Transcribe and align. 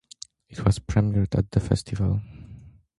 It 0.49 0.65
was 0.65 0.79
premiered 0.79 1.37
at 1.37 1.51
the 1.51 1.59
festival. 1.59 2.23